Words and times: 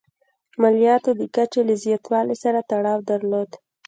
مالیاتو 0.61 1.11
د 1.19 1.21
کچې 1.35 1.61
له 1.69 1.75
زیاتوالي 1.83 2.35
سره 2.43 2.59
تړاو 2.69 2.99
درلود. 3.09 3.49